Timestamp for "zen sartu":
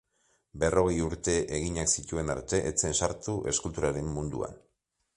2.87-3.39